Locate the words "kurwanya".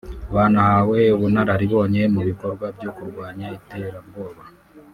2.95-3.47